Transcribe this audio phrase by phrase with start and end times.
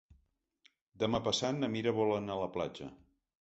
[1.03, 2.89] Demà passat na Mira vol anar a la platja.